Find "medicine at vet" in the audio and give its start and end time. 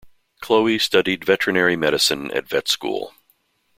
1.75-2.67